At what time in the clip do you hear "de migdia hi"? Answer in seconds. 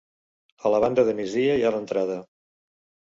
1.09-1.67